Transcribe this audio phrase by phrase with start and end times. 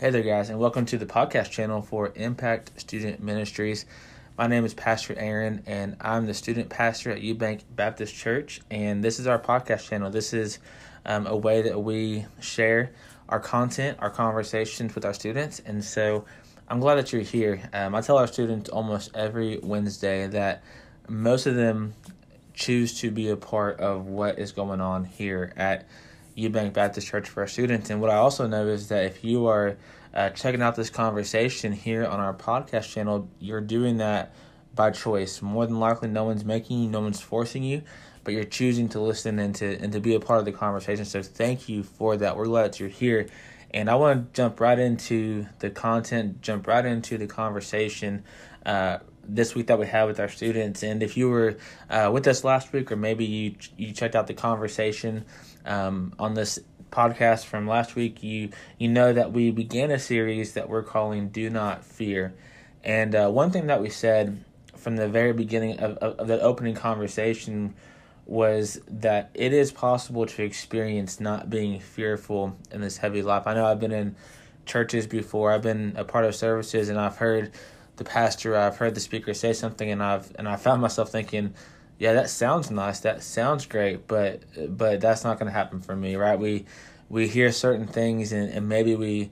[0.00, 3.84] Hey there, guys, and welcome to the podcast channel for Impact Student Ministries.
[4.36, 8.60] My name is Pastor Aaron, and I'm the student pastor at Eubank Baptist Church.
[8.70, 10.08] And this is our podcast channel.
[10.08, 10.60] This is
[11.04, 12.92] um, a way that we share
[13.28, 15.58] our content, our conversations with our students.
[15.66, 16.24] And so
[16.68, 17.68] I'm glad that you're here.
[17.72, 20.62] Um, I tell our students almost every Wednesday that
[21.08, 21.94] most of them
[22.54, 25.88] choose to be a part of what is going on here at
[26.38, 27.90] Eubank Baptist Church for our students.
[27.90, 29.76] And what I also know is that if you are
[30.14, 34.32] uh, checking out this conversation here on our podcast channel, you're doing that
[34.74, 35.42] by choice.
[35.42, 37.82] More than likely, no one's making you, no one's forcing you,
[38.22, 41.04] but you're choosing to listen and to and to be a part of the conversation.
[41.04, 42.36] So thank you for that.
[42.36, 43.26] We're glad that you're here.
[43.74, 48.22] And I want to jump right into the content, jump right into the conversation.
[48.64, 48.98] Uh,
[49.28, 50.82] this week that we have with our students.
[50.82, 51.58] And if you were
[51.90, 55.26] uh, with us last week, or maybe you you checked out the conversation
[55.68, 56.58] um, on this
[56.90, 61.28] podcast from last week, you you know that we began a series that we're calling
[61.28, 62.34] "Do Not Fear."
[62.82, 64.44] And uh, one thing that we said
[64.76, 67.74] from the very beginning of, of, of that opening conversation
[68.24, 73.46] was that it is possible to experience not being fearful in this heavy life.
[73.46, 74.16] I know I've been in
[74.66, 75.52] churches before.
[75.52, 77.52] I've been a part of services, and I've heard
[77.96, 81.54] the pastor, I've heard the speaker say something, and I've and I found myself thinking,
[81.98, 84.42] yeah, that sounds nice, that sounds great, but
[84.76, 86.38] but that's not going to happen for me, right?
[86.38, 86.66] We
[87.08, 89.30] we hear certain things, and, and maybe we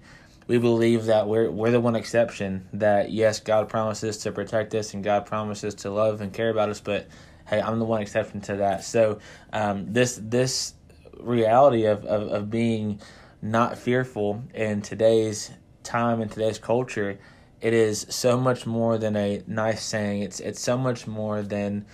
[0.49, 2.69] we believe that we're we're the one exception.
[2.73, 6.69] That yes, God promises to protect us, and God promises to love and care about
[6.69, 7.07] us, but
[7.47, 8.85] hey, I'm the one exception to that.
[8.85, 9.21] So
[9.53, 10.75] um, this this
[11.21, 13.01] reality of, of of being
[13.43, 15.53] not fearful in today's
[15.85, 17.17] time in today's culture
[17.61, 20.23] it is so much more than a nice saying.
[20.23, 21.87] It's it's so much more than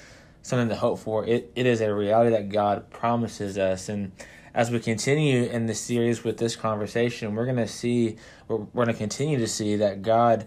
[0.42, 1.24] something to hope for.
[1.24, 3.88] It it is a reality that God promises us.
[3.88, 4.12] And
[4.54, 8.16] as we continue in this series with this conversation, we're gonna see
[8.48, 10.46] we're, we're gonna continue to see that God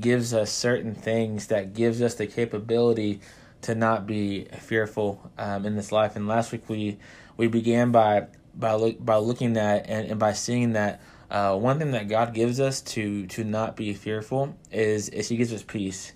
[0.00, 3.20] gives us certain things that gives us the capability
[3.62, 6.16] to not be fearful um, in this life.
[6.16, 6.98] And last week we
[7.36, 11.00] we began by by look by looking at and, and by seeing that
[11.30, 15.36] uh, one thing that God gives us to to not be fearful is is He
[15.36, 16.12] gives us peace.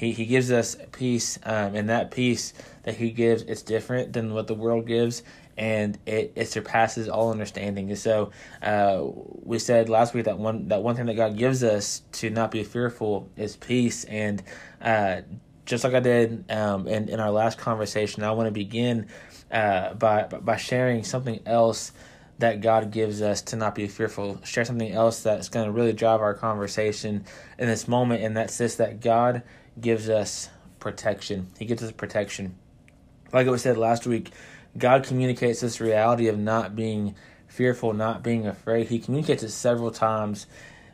[0.00, 4.32] He He gives us peace, um, and that peace that He gives is different than
[4.32, 5.22] what the world gives,
[5.58, 7.90] and it, it surpasses all understanding.
[7.90, 8.30] And so
[8.62, 9.02] uh,
[9.42, 12.50] we said last week that one that one thing that God gives us to not
[12.50, 14.42] be fearful is peace, and
[14.80, 15.20] uh,
[15.66, 19.06] just like I did um, in in our last conversation, I want to begin
[19.52, 21.92] uh, by by sharing something else
[22.38, 24.40] that God gives us to not be fearful.
[24.44, 27.26] Share something else that's going to really drive our conversation
[27.58, 29.42] in this moment, and that's this that God
[29.78, 30.48] gives us
[30.78, 31.48] protection.
[31.58, 32.56] He gives us protection.
[33.32, 34.30] Like was said last week,
[34.76, 37.14] God communicates this reality of not being
[37.46, 38.88] fearful, not being afraid.
[38.88, 40.46] He communicates it several times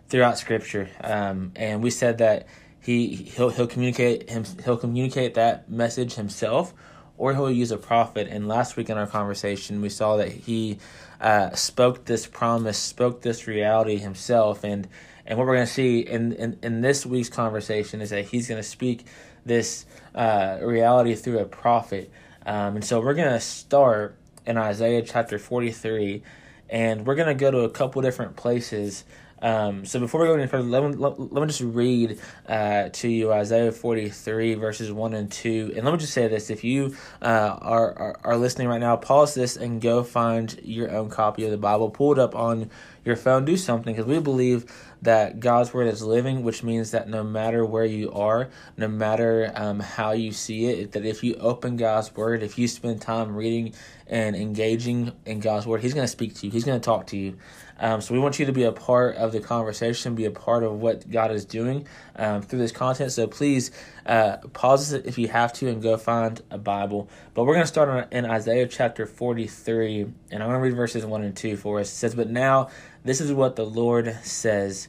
[0.08, 2.46] throughout Scripture, um, and we said that
[2.80, 6.72] he he'll he'll communicate him he'll communicate that message himself
[7.18, 8.28] or he'll use a prophet.
[8.28, 10.78] And last week in our conversation, we saw that he
[11.20, 14.64] uh, spoke this promise, spoke this reality himself.
[14.64, 14.88] And
[15.26, 18.48] and what we're going to see in, in, in this week's conversation is that he's
[18.48, 19.06] going to speak
[19.44, 22.10] this uh, reality through a prophet.
[22.44, 24.16] Um, and so we're going to start
[24.46, 26.22] in Isaiah chapter 43,
[26.70, 29.04] and we're going to go to a couple different places
[29.40, 32.88] um, so before we go any further, let me, let, let me just read uh,
[32.90, 35.74] to you Isaiah 43, verses 1 and 2.
[35.76, 38.96] And let me just say this if you uh, are, are, are listening right now,
[38.96, 41.90] pause this and go find your own copy of the Bible.
[41.90, 42.70] Pull it up on
[43.04, 44.64] your phone, do something, because we believe
[45.02, 49.52] that God's word is living, which means that no matter where you are, no matter
[49.54, 53.34] um, how you see it, that if you open God's word, if you spend time
[53.36, 53.74] reading
[54.06, 57.06] and engaging in God's word, He's going to speak to you, He's going to talk
[57.08, 57.36] to you.
[57.78, 60.62] Um, so we want you to be a part of the conversation, be a part
[60.62, 61.86] of what God is doing
[62.16, 63.12] um, through this content.
[63.12, 63.70] So please
[64.06, 67.10] uh, pause it if you have to and go find a Bible.
[67.34, 71.04] But we're going to start in Isaiah chapter 43, and I'm going to read verses
[71.04, 71.88] 1 and 2 for us.
[71.92, 72.70] It says, But now
[73.04, 74.88] this is what the Lord says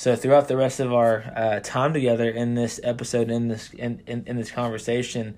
[0.00, 4.02] So throughout the rest of our uh, time together in this episode, in this in,
[4.06, 5.36] in, in this conversation,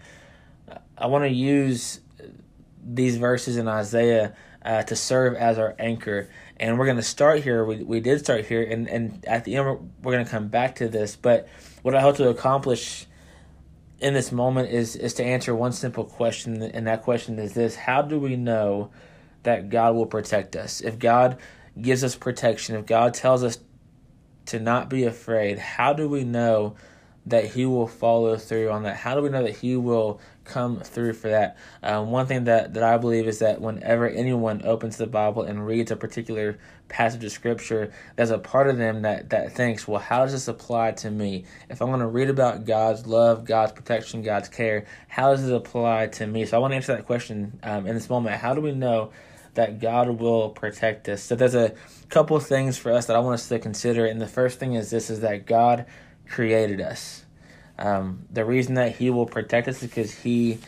[0.97, 1.99] I want to use
[2.81, 6.31] these verses in Isaiah uh, to serve as our anchor.
[6.59, 7.65] And we're going to start here.
[7.65, 10.47] We, we did start here, and, and at the end, we're, we're going to come
[10.47, 11.17] back to this.
[11.17, 11.49] But
[11.83, 13.07] what I hope to accomplish
[13.99, 17.75] in this moment is, is to answer one simple question, and that question is this
[17.75, 18.93] How do we know
[19.43, 20.81] that God will protect us?
[20.81, 21.39] If God
[21.81, 23.59] gives us protection, if God tells us
[24.47, 26.75] to not be afraid, how do we know
[27.27, 28.97] that He will follow through on that?
[28.97, 31.57] How do we know that He will come through for that?
[31.83, 35.67] Um, one thing that, that I believe is that whenever anyone opens the Bible and
[35.67, 36.59] reads a particular
[36.89, 40.49] passage of Scripture, there's a part of them that, that thinks, well, how does this
[40.49, 41.45] apply to me?
[41.71, 45.55] If I'm going to read about God's love, God's protection, God's care, how does it
[45.55, 46.45] apply to me?
[46.45, 48.37] So I want to answer that question um, in this moment.
[48.37, 49.13] How do we know?
[49.55, 51.23] That God will protect us.
[51.23, 51.75] So there's a
[52.09, 54.91] couple things for us that I want us to consider, and the first thing is
[54.91, 55.87] this: is that God
[56.29, 57.25] created us.
[57.79, 60.59] Um, the reason that He will protect us is because He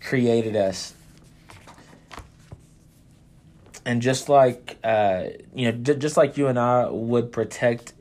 [0.00, 0.94] created us.
[3.84, 7.92] And just like uh, you know, just like you and I would protect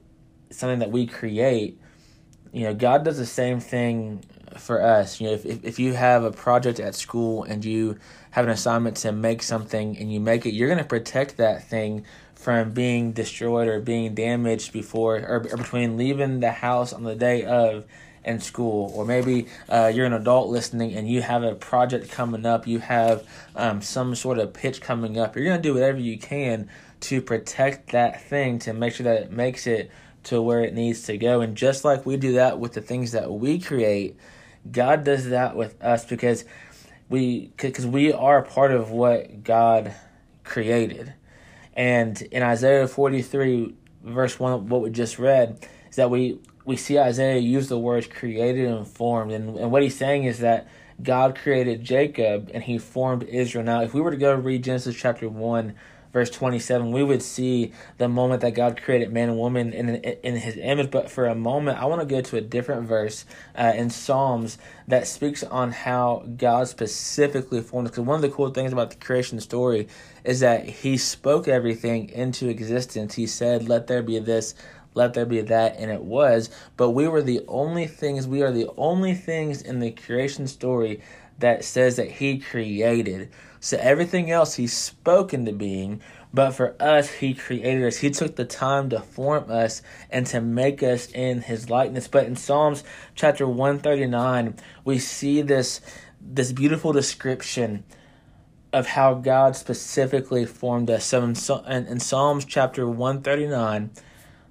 [0.50, 1.80] something that we create,
[2.52, 4.24] you know, God does the same thing
[4.58, 5.20] for us.
[5.20, 7.98] You know, if, if you have a project at school and you
[8.36, 11.64] have an assignment to make something and you make it, you're going to protect that
[11.64, 12.04] thing
[12.34, 17.16] from being destroyed or being damaged before or, or between leaving the house on the
[17.16, 17.86] day of
[18.26, 18.92] and school.
[18.94, 22.80] Or maybe uh, you're an adult listening and you have a project coming up you
[22.80, 26.68] have um, some sort of pitch coming up you're going to do whatever you can
[27.00, 29.90] to protect that thing to make sure that it makes it
[30.24, 31.40] to where it needs to go.
[31.40, 34.18] And just like we do that with the things that we create
[34.72, 36.44] God does that with us because
[37.10, 39.94] we because we are a part of what God
[40.44, 41.13] created.
[41.74, 46.98] And in Isaiah 43 verse 1 what we just read is that we we see
[46.98, 50.68] Isaiah use the words created and formed and, and what he's saying is that
[51.02, 53.66] God created Jacob and he formed Israel.
[53.66, 55.75] Now if we were to go read Genesis chapter 1
[56.15, 60.38] verse 27, we would see the moment that God created man and woman in, in
[60.38, 60.89] his image.
[60.89, 64.57] But for a moment, I want to go to a different verse uh, in Psalms
[64.88, 67.91] that speaks on how God specifically formed us.
[67.91, 69.89] Because one of the cool things about the creation story
[70.23, 73.15] is that he spoke everything into existence.
[73.15, 74.56] He said, Let there be this,
[74.94, 76.50] let there be that, and it was.
[76.77, 81.01] But we were the only things, we are the only things in the creation story
[81.40, 83.30] that says that he created.
[83.60, 86.02] So everything else he spoke into being,
[86.34, 87.98] but for us, he created us.
[87.98, 92.08] He took the time to form us and to make us in his likeness.
[92.08, 92.84] But in Psalms
[93.16, 95.82] chapter 139, we see this,
[96.20, 97.86] this beautiful description
[98.74, 101.06] of how God specifically formed us.
[101.06, 103.92] So in, in Psalms chapter 139,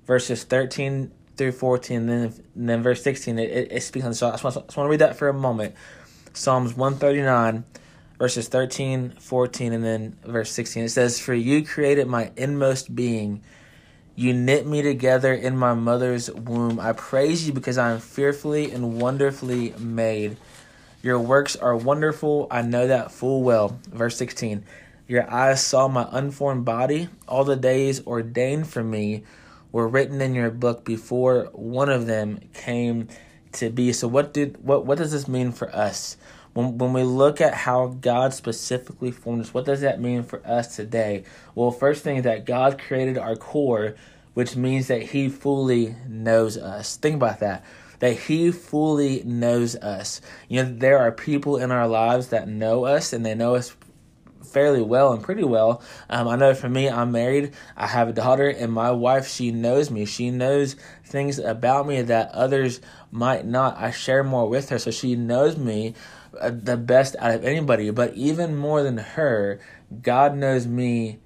[0.06, 4.20] verses 13 through 14, and then, and then verse 16, it, it, speaks on this.
[4.20, 5.74] So I just want to read that for a moment.
[6.34, 7.64] Psalms 139
[8.18, 10.84] verses 13, 14, and then verse 16.
[10.84, 13.42] It says, For you created my inmost being.
[14.16, 16.78] You knit me together in my mother's womb.
[16.78, 20.36] I praise you because I am fearfully and wonderfully made.
[21.02, 22.46] Your works are wonderful.
[22.50, 23.78] I know that full well.
[23.88, 24.64] Verse 16.
[25.08, 27.08] Your eyes saw my unformed body.
[27.26, 29.24] All the days ordained for me
[29.72, 33.08] were written in your book before one of them came
[33.54, 33.92] to be.
[33.92, 36.16] So what did what what does this mean for us?
[36.54, 40.44] when, when we look at how God specifically formed us, what does that mean for
[40.46, 41.24] us today?
[41.54, 43.96] Well, first thing is that God created our core,
[44.32, 46.96] which means that He fully knows us.
[46.96, 47.64] Think about that.
[47.98, 50.20] That He fully knows us.
[50.48, 53.74] You know, there are people in our lives that know us and they know us
[54.44, 55.82] fairly well and pretty well.
[56.08, 57.54] Um, I know for me, I'm married.
[57.76, 60.04] I have a daughter, and my wife, she knows me.
[60.04, 63.76] She knows things about me that others might not.
[63.76, 65.94] I share more with her, so she knows me
[66.40, 67.90] uh, the best out of anybody.
[67.90, 69.60] But even more than her,
[70.02, 71.18] God knows me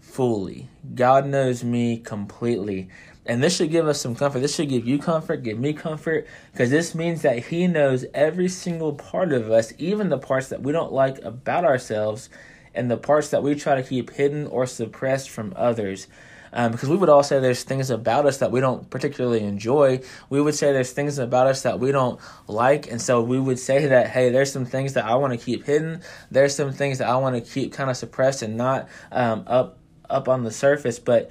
[0.00, 0.68] fully.
[0.94, 2.88] God knows me completely.
[3.24, 4.40] And this should give us some comfort.
[4.40, 8.48] This should give you comfort, give me comfort, because this means that He knows every
[8.48, 12.28] single part of us, even the parts that we don't like about ourselves
[12.74, 16.08] and the parts that we try to keep hidden or suppressed from others.
[16.54, 20.00] Um, because we would all say there's things about us that we don't particularly enjoy.
[20.28, 23.58] We would say there's things about us that we don't like, and so we would
[23.58, 26.02] say that hey, there's some things that I want to keep hidden.
[26.30, 29.78] There's some things that I want to keep kind of suppressed and not um, up
[30.10, 31.30] up on the surface, but.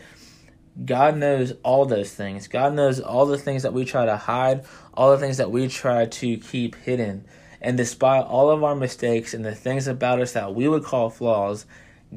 [0.86, 2.48] God knows all those things.
[2.48, 4.64] God knows all the things that we try to hide,
[4.94, 7.26] all the things that we try to keep hidden.
[7.62, 11.10] And despite all of our mistakes and the things about us that we would call
[11.10, 11.66] flaws,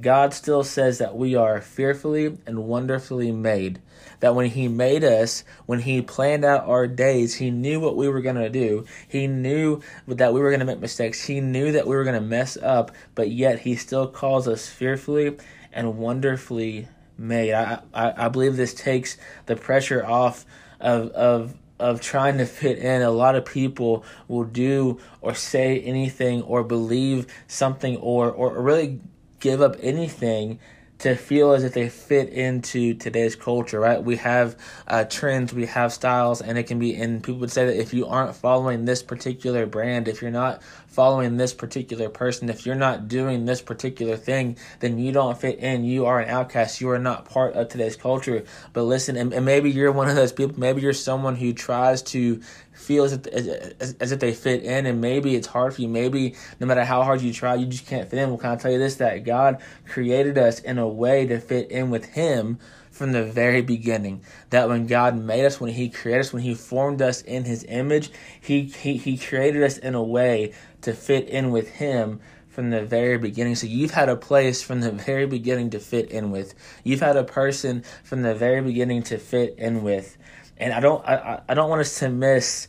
[0.00, 3.80] God still says that we are fearfully and wonderfully made.
[4.20, 8.08] That when He made us, when He planned out our days, He knew what we
[8.08, 8.87] were going to do.
[9.06, 11.25] He knew that we were going to make mistakes.
[11.25, 14.68] He knew that we were going to mess up, but yet He still calls us
[14.68, 15.37] fearfully
[15.73, 17.52] and wonderfully made.
[17.52, 19.16] I, I, I believe this takes
[19.47, 20.44] the pressure off
[20.80, 23.02] of, of of trying to fit in.
[23.02, 29.00] A lot of people will do or say anything or believe something or, or really
[29.40, 30.59] give up anything
[30.99, 34.03] to feel as if they fit into today's culture, right?
[34.03, 37.67] We have uh, trends, we have styles, and it can be, and people would say
[37.67, 40.63] that if you aren't following this particular brand, if you're not
[40.95, 45.59] following this particular person, if you're not doing this particular thing, then you don't fit
[45.59, 45.85] in.
[45.85, 46.81] You are an outcast.
[46.81, 48.45] You are not part of today's culture.
[48.73, 52.03] But listen, and, and maybe you're one of those people, maybe you're someone who tries
[52.03, 52.41] to
[52.75, 55.88] feel as if, as, as if they fit in, and maybe it's hard for you.
[55.88, 58.28] Maybe no matter how hard you try, you just can't fit in.
[58.28, 58.97] Well, can I tell you this?
[58.97, 62.59] That God created us in a way to fit in with Him
[62.90, 64.23] from the very beginning.
[64.50, 67.64] That when God made us, when He created us, when He formed us in His
[67.69, 70.52] image, He He, he created us in a way
[70.83, 72.21] to fit in with Him
[72.54, 73.57] from the very beginning.
[73.57, 76.54] So you've had a place from the very beginning to fit in with.
[76.85, 80.16] You've had a person from the very beginning to fit in with.
[80.56, 82.68] And I don't I, I don't want us to miss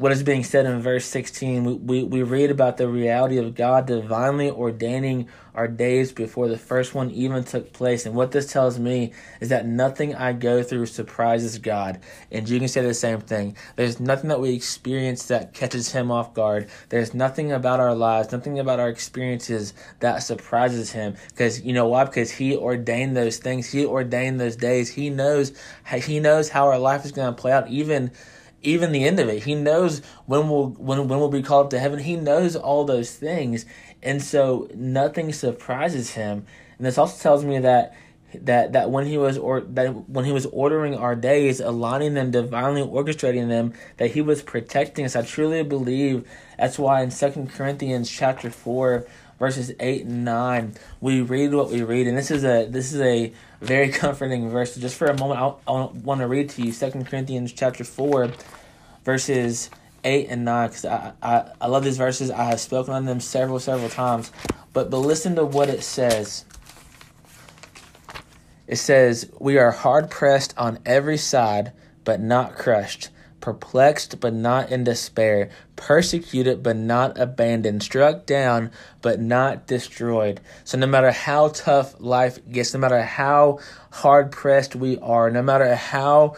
[0.00, 1.62] what is being said in verse 16.
[1.62, 6.56] We, we, we read about the reality of God divinely ordaining our days before the
[6.56, 8.06] first one even took place.
[8.06, 12.00] And what this tells me is that nothing I go through surprises God.
[12.32, 13.58] And you can say the same thing.
[13.76, 16.70] There's nothing that we experience that catches him off guard.
[16.88, 21.14] There's nothing about our lives, nothing about our experiences that surprises him.
[21.28, 22.04] Because you know why?
[22.04, 23.70] Because he ordained those things.
[23.70, 24.88] He ordained those days.
[24.88, 25.52] He knows
[25.94, 27.68] he knows how our life is going to play out.
[27.68, 28.12] Even
[28.62, 29.44] even the end of it.
[29.44, 31.98] He knows when we'll when when we'll be called up to heaven.
[32.00, 33.66] He knows all those things,
[34.02, 36.46] and so nothing surprises him.
[36.78, 37.94] And this also tells me that
[38.34, 42.30] that that when he was or that when he was ordering our days, aligning them,
[42.30, 45.16] divinely orchestrating them, that he was protecting us.
[45.16, 49.06] I truly believe that's why in Second Corinthians chapter four
[49.40, 53.00] verses 8 and 9 we read what we read and this is a this is
[53.00, 54.76] a very comforting verse.
[54.76, 58.30] Just for a moment i I want to read to you Second corinthians chapter 4
[59.04, 59.70] verses
[60.04, 62.30] 8 and 9 because I, I, I love these verses.
[62.30, 64.30] I have spoken on them several several times.
[64.72, 66.44] But but listen to what it says.
[68.66, 71.72] It says we are hard pressed on every side
[72.04, 73.08] but not crushed
[73.40, 78.70] perplexed but not in despair, persecuted but not abandoned, struck down
[79.02, 80.40] but not destroyed.
[80.64, 85.42] So, no matter how tough life gets, no matter how hard pressed we are, no
[85.42, 86.36] matter how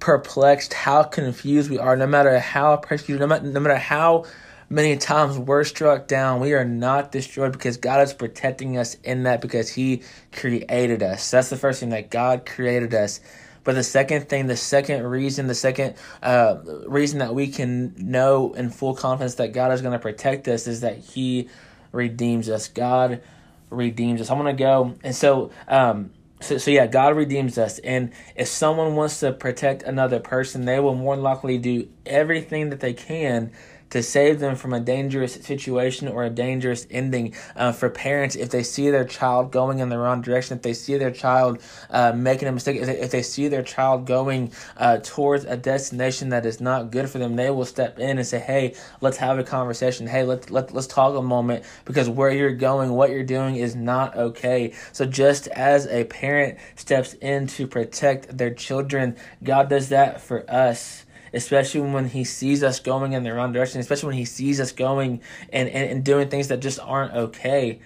[0.00, 4.24] perplexed, how confused we are, no matter how persecuted, no matter, no matter how
[4.68, 9.22] many times we're struck down, we are not destroyed because God is protecting us in
[9.22, 11.30] that because He created us.
[11.30, 13.20] That's the first thing that God created us.
[13.64, 18.52] But the second thing, the second reason, the second uh, reason that we can know
[18.52, 21.48] in full confidence that God is going to protect us is that He
[21.90, 22.68] redeems us.
[22.68, 23.22] God
[23.70, 24.30] redeems us.
[24.30, 24.94] I'm going to go.
[25.02, 27.78] And so, um, so, so yeah, God redeems us.
[27.78, 32.70] And if someone wants to protect another person, they will more than likely do everything
[32.70, 33.50] that they can
[33.94, 38.50] to save them from a dangerous situation or a dangerous ending uh, for parents if
[38.50, 42.12] they see their child going in the wrong direction, if they see their child uh,
[42.12, 46.30] making a mistake, if they, if they, see their child going uh, towards a destination
[46.30, 49.38] that is not good for them, they will step in and say, "Hey, let's have
[49.38, 50.08] a conversation.
[50.08, 53.76] Hey, let let let's talk a moment because where you're going, what you're doing is
[53.76, 59.90] not okay." So just as a parent steps in to protect their children, God does
[59.90, 64.16] that for us especially when he sees us going in the wrong direction, especially when
[64.16, 65.20] he sees us going
[65.52, 67.80] and, and, and doing things that just aren't okay.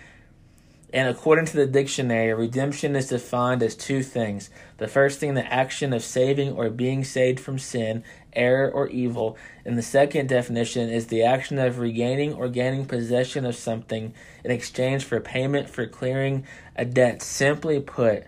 [0.93, 4.49] And according to the dictionary, redemption is defined as two things.
[4.78, 9.37] The first thing, the action of saving or being saved from sin, error, or evil.
[9.67, 14.50] And the second definition is the action of regaining or gaining possession of something in
[14.50, 17.21] exchange for payment for clearing a debt.
[17.21, 18.25] Simply put,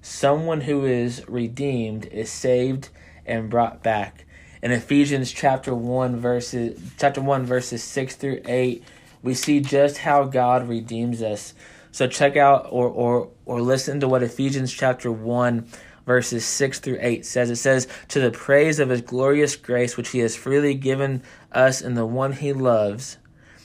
[0.00, 2.90] someone who is redeemed is saved
[3.24, 4.25] and brought back
[4.62, 8.82] in Ephesians chapter 1 verses chapter 1 verses 6 through 8
[9.22, 11.52] we see just how God redeems us.
[11.90, 15.66] So check out or or or listen to what Ephesians chapter 1
[16.06, 17.50] verses 6 through 8 says.
[17.50, 21.80] It says, To the praise of his glorious grace, which he has freely given us
[21.82, 23.18] in the one he loves.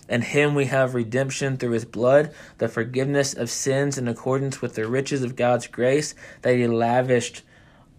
[0.10, 4.76] In him we have redemption through his blood, the forgiveness of sins in accordance with
[4.76, 7.44] the riches of God's grace that he lavished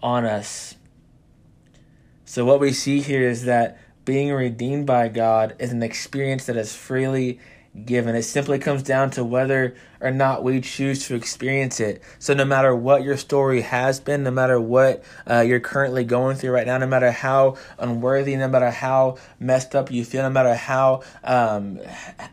[0.00, 0.74] on us.
[2.32, 6.56] So, what we see here is that being redeemed by God is an experience that
[6.56, 7.40] is freely
[7.84, 8.14] given.
[8.14, 12.00] It simply comes down to whether or not we choose to experience it.
[12.18, 16.38] So, no matter what your story has been, no matter what uh, you're currently going
[16.38, 20.30] through right now, no matter how unworthy, no matter how messed up you feel, no
[20.30, 21.80] matter how um,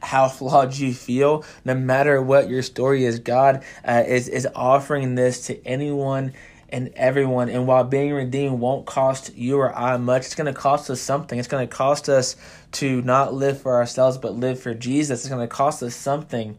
[0.02, 5.16] how flawed you feel, no matter what your story is, God uh, is is offering
[5.16, 6.32] this to anyone
[6.72, 7.50] and everyone.
[7.50, 11.02] And while being redeemed won't cost you or I much, it's going to cost us
[11.02, 11.38] something.
[11.38, 12.36] It's going to cost us
[12.74, 15.22] to not live for ourselves, but live for Jesus.
[15.22, 16.58] It's going to cost us something.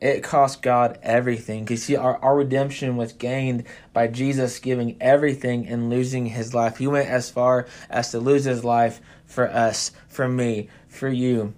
[0.00, 1.64] It cost God everything.
[1.64, 6.78] Because see, our, our redemption was gained by Jesus giving everything and losing his life.
[6.78, 11.54] He went as far as to lose his life for us, for me, for you.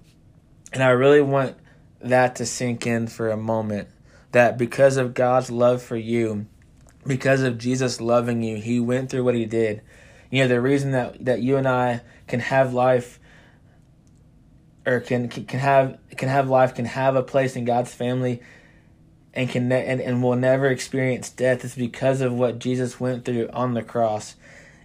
[0.73, 1.55] And I really want
[2.01, 3.87] that to sink in for a moment.
[4.31, 6.45] That because of God's love for you,
[7.05, 9.81] because of Jesus loving you, he went through what he did.
[10.31, 13.19] You know, the reason that, that you and I can have life
[14.85, 18.41] or can can have can have life, can have a place in God's family
[19.33, 23.25] and can ne- and, and will never experience death is because of what Jesus went
[23.25, 24.35] through on the cross.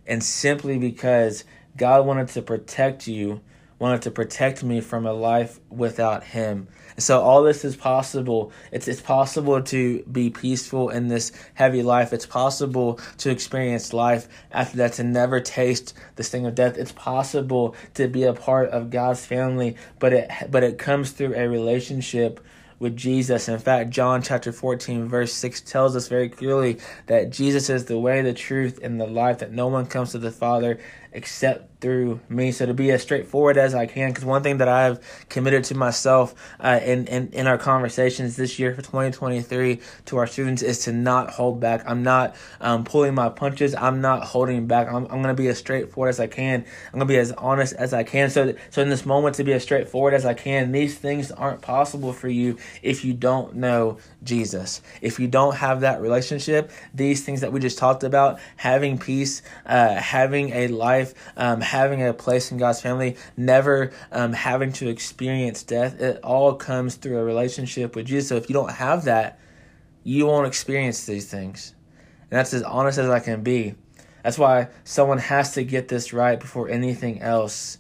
[0.07, 1.45] And simply because
[1.77, 3.41] God wanted to protect you,
[3.81, 6.69] wanted to protect me from a life without him.
[6.99, 8.53] So all this is possible.
[8.71, 12.13] It's it's possible to be peaceful in this heavy life.
[12.13, 16.77] It's possible to experience life after that to never taste the sting of death.
[16.77, 21.35] It's possible to be a part of God's family, but it but it comes through
[21.35, 22.41] a relationship
[22.81, 23.49] with Jesus.
[23.49, 27.99] In fact, John chapter 14, verse 6 tells us very clearly that Jesus is the
[27.99, 30.81] way, the truth, and the life, that no one comes to the Father
[31.13, 32.53] except through me.
[32.53, 35.75] So to be as straightforward as I can, because one thing that I've committed to
[35.75, 40.81] myself uh, in, in in our conversations this year for 2023 to our students is
[40.81, 41.83] to not hold back.
[41.87, 43.75] I'm not um, pulling my punches.
[43.75, 44.89] I'm not holding back.
[44.89, 46.65] I'm, I'm going to be as straightforward as I can.
[46.93, 48.31] I'm going to be as honest as I can.
[48.31, 50.73] So so in this moment to be as straightforward as I can.
[50.73, 54.83] These things aren't possible for you if you don't know Jesus.
[55.01, 59.43] If you don't have that relationship, these things that we just talked about, having peace,
[59.67, 61.00] uh, having a life.
[61.37, 66.01] Um, having a place in God's family, never um, having to experience death.
[66.01, 68.29] It all comes through a relationship with Jesus.
[68.29, 69.39] So if you don't have that,
[70.05, 71.75] you won't experience these things.
[72.31, 73.75] And that's as honest as I can be.
[74.23, 77.79] That's why someone has to get this right before anything else.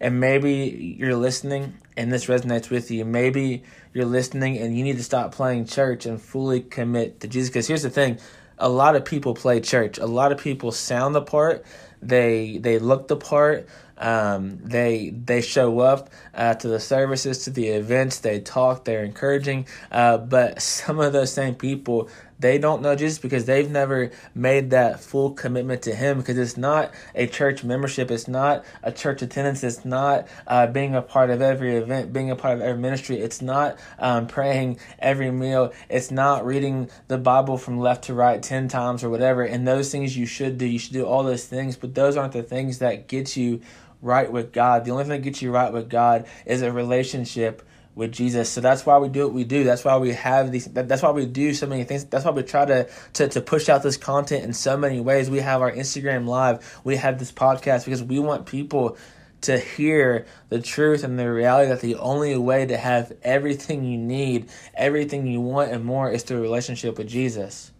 [0.00, 3.04] And maybe you're listening and this resonates with you.
[3.04, 7.50] Maybe you're listening and you need to stop playing church and fully commit to Jesus.
[7.50, 8.18] Because here's the thing
[8.58, 11.64] a lot of people play church, a lot of people sound the part,
[12.02, 13.68] they they look the part.
[13.98, 18.18] Um, they they show up uh, to the services, to the events.
[18.18, 18.84] They talk.
[18.84, 19.66] They're encouraging.
[19.90, 24.70] Uh, but some of those same people they don't know Jesus because they've never made
[24.70, 29.22] that full commitment to Him because it's not a church membership, it's not a church
[29.22, 32.80] attendance, it's not uh, being a part of every event, being a part of every
[32.80, 38.14] ministry, it's not um, praying every meal, it's not reading the Bible from left to
[38.14, 39.42] right 10 times or whatever.
[39.42, 42.32] And those things you should do, you should do all those things, but those aren't
[42.32, 43.60] the things that get you
[44.02, 44.84] right with God.
[44.84, 47.62] The only thing that gets you right with God is a relationship
[47.94, 48.48] with Jesus.
[48.48, 49.64] So that's why we do what we do.
[49.64, 50.66] That's why we have these.
[50.66, 52.04] That's why we do so many things.
[52.04, 55.30] That's why we try to to to push out this content in so many ways.
[55.30, 56.80] We have our Instagram live.
[56.84, 58.96] We have this podcast because we want people
[59.42, 63.98] to hear the truth and the reality that the only way to have everything you
[63.98, 67.72] need, everything you want, and more is through a relationship with Jesus.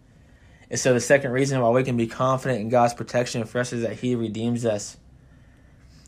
[0.69, 3.71] And so the second reason why we can be confident in God's protection for us
[3.73, 4.97] is that He redeems us.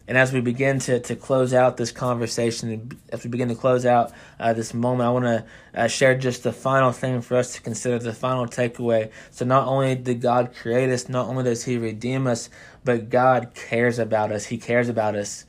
[0.07, 3.85] And as we begin to, to close out this conversation, as we begin to close
[3.85, 7.53] out uh, this moment, I want to uh, share just the final thing for us
[7.55, 9.11] to consider, the final takeaway.
[9.31, 12.49] So, not only did God create us, not only does He redeem us,
[12.83, 14.45] but God cares about us.
[14.45, 15.45] He cares about us.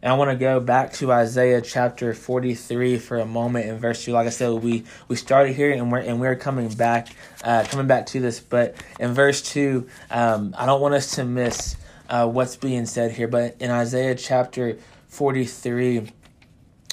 [0.00, 4.04] And I want to go back to Isaiah chapter 43 for a moment in verse
[4.04, 4.12] 2.
[4.12, 7.08] Like I said, we, we started here and we're, and we're coming back,
[7.42, 8.38] uh, coming back to this.
[8.38, 11.76] But in verse 2, um, I don't want us to miss
[12.08, 13.28] uh, what's being said here.
[13.28, 16.10] But in Isaiah chapter 43,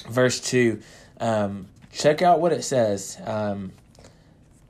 [0.08, 0.80] verse 2,
[1.20, 3.72] um, check out what it says, um,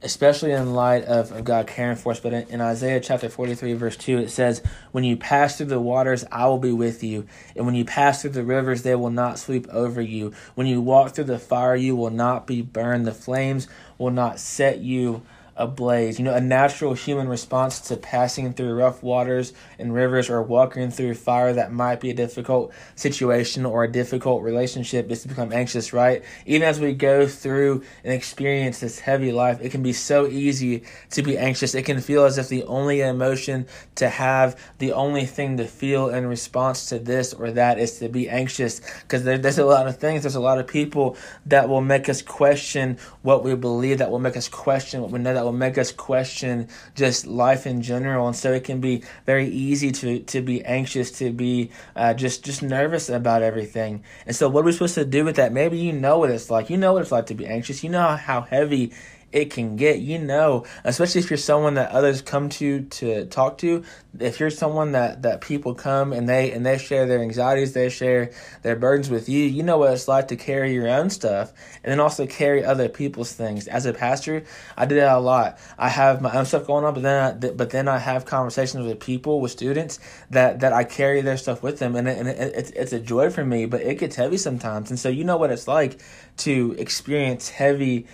[0.02, 2.20] especially in light of, of God caring for us.
[2.20, 5.80] But in, in Isaiah chapter 43, verse 2, it says, When you pass through the
[5.80, 7.26] waters, I will be with you.
[7.56, 10.32] And when you pass through the rivers, they will not sweep over you.
[10.54, 13.06] When you walk through the fire, you will not be burned.
[13.06, 15.22] The flames will not set you
[15.56, 16.18] ablaze.
[16.18, 20.90] You know, a natural human response to passing through rough waters and rivers or walking
[20.90, 25.52] through fire that might be a difficult situation or a difficult relationship is to become
[25.52, 26.22] anxious, right?
[26.44, 30.84] Even as we go through and experience this heavy life, it can be so easy
[31.10, 31.74] to be anxious.
[31.74, 33.66] It can feel as if the only emotion
[33.96, 38.08] to have, the only thing to feel in response to this or that is to
[38.08, 41.16] be anxious because there, there's a lot of things, there's a lot of people
[41.46, 45.18] that will make us question what we believe, that will make us question what we
[45.18, 48.26] know, that will make us question just life in general.
[48.26, 52.44] And so it can be very easy to, to be anxious, to be uh, just,
[52.44, 54.02] just nervous about everything.
[54.26, 55.52] And so what are we supposed to do with that?
[55.52, 56.70] Maybe you know what it's like.
[56.70, 57.82] You know what it's like to be anxious.
[57.82, 58.92] You know how heavy
[59.36, 59.98] it can get.
[59.98, 63.84] You know, especially if you're someone that others come to to talk to.
[64.18, 67.90] If you're someone that that people come and they and they share their anxieties, they
[67.90, 68.30] share
[68.62, 69.44] their burdens with you.
[69.44, 71.52] You know what it's like to carry your own stuff
[71.84, 73.68] and then also carry other people's things.
[73.68, 74.44] As a pastor,
[74.76, 75.58] I do that a lot.
[75.78, 78.86] I have my own stuff going on, but then I, but then I have conversations
[78.86, 82.28] with people, with students that that I carry their stuff with them, and, it, and
[82.28, 83.66] it, it's it's a joy for me.
[83.66, 86.00] But it gets heavy sometimes, and so you know what it's like
[86.38, 88.06] to experience heavy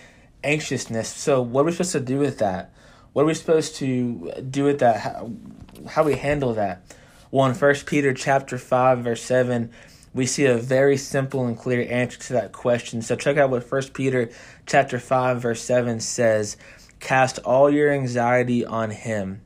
[0.44, 1.09] anxiousness.
[1.09, 2.72] So, what are we supposed to do with that?
[3.12, 5.00] What are we supposed to do with that?
[5.00, 5.31] How,
[5.88, 6.83] how we handle that?
[7.31, 9.70] Well, in First Peter chapter five, verse seven,
[10.14, 13.02] we see a very simple and clear answer to that question.
[13.02, 14.31] So, check out what First Peter
[14.66, 16.57] chapter five, verse seven says:
[17.00, 19.42] "Cast all your anxiety on Him,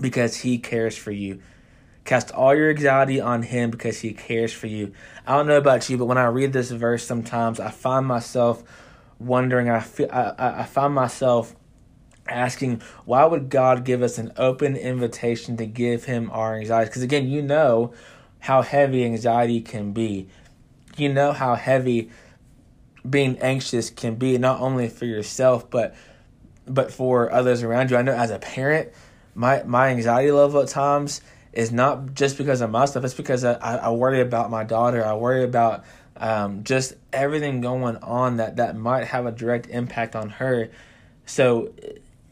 [0.00, 1.40] because He cares for you."
[2.04, 4.92] Cast all your anxiety on him because he cares for you.
[5.26, 8.62] I don't know about you, but when I read this verse, sometimes I find myself
[9.18, 9.68] wondering.
[9.68, 11.54] I feel I, I found myself
[12.28, 16.88] asking why would God give us an open invitation to give Him our anxiety?
[16.88, 17.92] Because again, you know
[18.40, 20.28] how heavy anxiety can be.
[20.96, 22.10] You know how heavy
[23.08, 25.94] being anxious can be, not only for yourself but
[26.66, 27.96] but for others around you.
[27.96, 28.90] I know as a parent,
[29.34, 31.20] my my anxiety level at times
[31.52, 33.04] is not just because of my stuff.
[33.04, 35.04] It's because I, I worry about my daughter.
[35.04, 35.84] I worry about
[36.16, 40.70] um, just everything going on that that might have a direct impact on her.
[41.26, 41.72] So,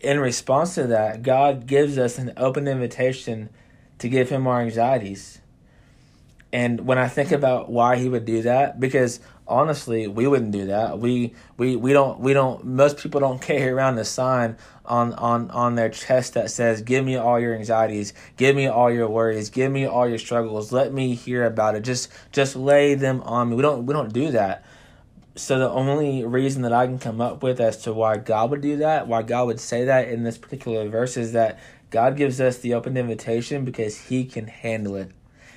[0.00, 3.50] in response to that, God gives us an open invitation
[3.98, 5.41] to give Him our anxieties.
[6.52, 7.36] And when I think mm-hmm.
[7.36, 10.98] about why He would do that, because honestly, we wouldn't do that.
[10.98, 12.64] We we we don't we don't.
[12.64, 17.04] Most people don't carry around a sign on on on their chest that says give
[17.04, 20.92] me all your anxieties give me all your worries give me all your struggles let
[20.92, 24.30] me hear about it just just lay them on me we don't we don't do
[24.32, 24.64] that
[25.34, 28.60] so the only reason that I can come up with as to why God would
[28.60, 31.60] do that why God would say that in this particular verse is that
[31.90, 35.12] God gives us the open invitation because he can handle it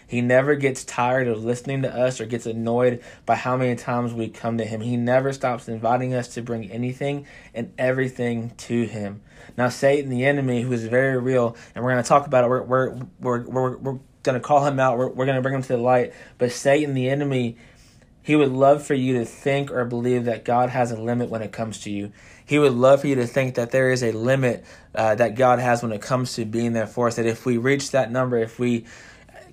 [0.08, 4.13] he never gets tired of listening to us or gets annoyed by how many times
[4.13, 4.82] we come to him.
[4.82, 9.22] He never stops inviting us to bring anything and everything to him.
[9.58, 12.48] Now, Satan, the enemy, who is very real, and we're going to talk about it,
[12.48, 15.56] we're, we're, we're, we're, we're going to call him out, we're, we're going to bring
[15.56, 16.13] him to the light.
[16.38, 17.58] But Satan, the enemy,
[18.22, 21.44] he would love for you to think or believe that God has a limit when
[21.44, 22.12] it comes to you.
[22.44, 24.65] He would love for you to think that there is a limit
[24.96, 27.18] uh, that God has when it comes to being there for us.
[27.18, 28.86] That if we reach that number, if we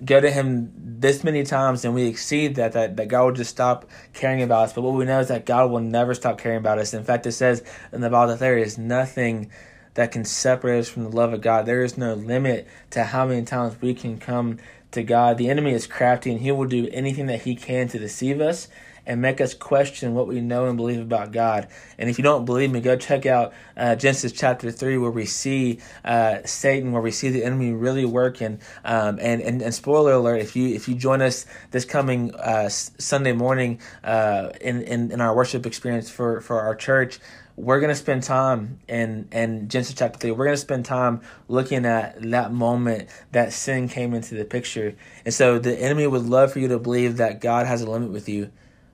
[0.03, 3.51] go to him this many times and we exceed that, that, that God will just
[3.51, 4.73] stop caring about us.
[4.73, 6.93] But what we know is that God will never stop caring about us.
[6.93, 9.51] In fact, it says in the Bible that there is nothing
[9.95, 11.65] that can separate us from the love of God.
[11.65, 14.57] There is no limit to how many times we can come
[14.91, 15.37] to God.
[15.37, 18.67] The enemy is crafty and he will do anything that he can to deceive us
[19.05, 21.67] and make us question what we know and believe about God.
[21.97, 25.25] And if you don't believe me, go check out uh, Genesis chapter 3, where we
[25.25, 28.59] see uh, Satan, where we see the enemy really working.
[28.85, 32.69] Um, and, and, and spoiler alert, if you if you join us this coming uh,
[32.69, 37.19] Sunday morning uh, in, in, in our worship experience for, for our church,
[37.55, 40.31] we're going to spend time in, in Genesis chapter 3.
[40.31, 44.95] We're going to spend time looking at that moment that sin came into the picture.
[45.23, 48.09] And so the enemy would love for you to believe that God has a limit
[48.09, 48.51] with you.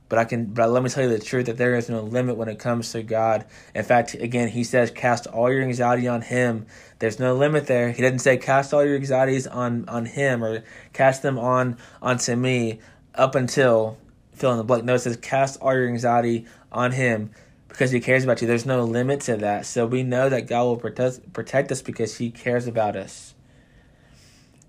[0.09, 2.35] But I can, but let me tell you the truth that there is no limit
[2.35, 3.45] when it comes to God.
[3.75, 6.65] In fact, again, He says, "Cast all your anxiety on Him."
[6.97, 7.91] There's no limit there.
[7.91, 12.35] He doesn't say, "Cast all your anxieties on on Him" or "Cast them on onto
[12.35, 12.79] me."
[13.15, 13.97] Up until
[14.33, 14.83] fill in the blank.
[14.83, 17.31] No, it says, "Cast all your anxiety on Him."
[17.67, 18.47] Because he cares about you.
[18.47, 19.65] There's no limit to that.
[19.65, 23.35] So we know that God will protect protect us because he cares about us.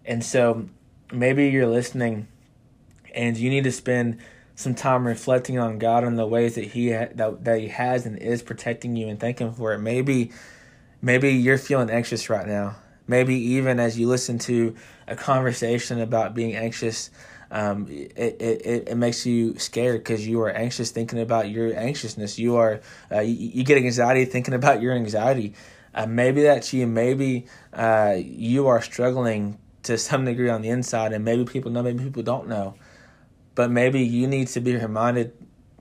[0.05, 0.69] And so
[1.13, 2.29] maybe you're listening
[3.15, 4.19] and you need to spend
[4.61, 8.05] some time reflecting on God and the ways that he ha- that, that he has
[8.07, 9.79] and is protecting you and thanking for it.
[9.79, 10.33] Maybe
[11.01, 12.77] maybe you're feeling anxious right now.
[13.09, 14.77] Maybe even as you listen to
[15.09, 17.11] a conversation about being anxious,
[17.51, 22.39] um, it, it, it makes you scared because you are anxious thinking about your anxiousness.
[22.39, 25.55] You are uh, you, you get anxiety thinking about your anxiety.
[25.95, 26.87] Uh, maybe that's you.
[26.87, 31.83] Maybe uh, you are struggling to some degree on the inside, and maybe people know,
[31.83, 32.75] maybe people don't know.
[33.55, 35.33] But maybe you need to be reminded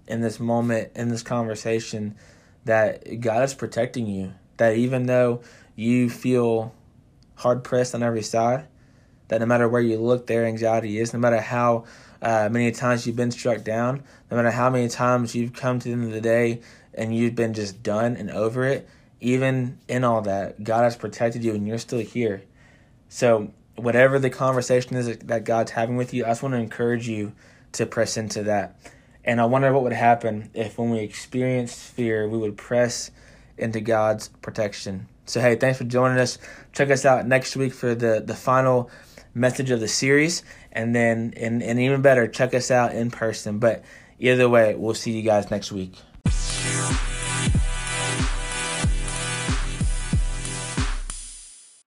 [0.07, 2.15] in this moment, in this conversation,
[2.65, 4.33] that God is protecting you.
[4.57, 5.41] That even though
[5.75, 6.73] you feel
[7.35, 8.67] hard pressed on every side,
[9.29, 11.85] that no matter where you look, their anxiety is, no matter how
[12.21, 15.87] uh, many times you've been struck down, no matter how many times you've come to
[15.87, 16.61] the end of the day
[16.93, 18.89] and you've been just done and over it,
[19.21, 22.41] even in all that, God has protected you and you're still here.
[23.07, 27.07] So, whatever the conversation is that God's having with you, I just want to encourage
[27.07, 27.33] you
[27.73, 28.79] to press into that.
[29.23, 33.11] And I wonder what would happen if, when we experienced fear, we would press
[33.57, 35.07] into God's protection.
[35.25, 36.39] So, hey, thanks for joining us.
[36.73, 38.89] Check us out next week for the, the final
[39.33, 40.43] message of the series.
[40.71, 43.59] And then, and, and even better, check us out in person.
[43.59, 43.83] But
[44.17, 45.95] either way, we'll see you guys next week.